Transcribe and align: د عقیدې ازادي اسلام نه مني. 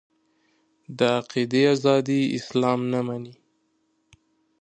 د 0.97 0.99
عقیدې 1.17 1.63
ازادي 1.75 2.21
اسلام 2.37 2.79
نه 2.93 2.99
مني. 3.07 3.33